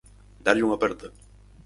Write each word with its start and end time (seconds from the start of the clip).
Darlle 0.45 0.65
unha 0.67 0.77
aperta. 0.79 1.07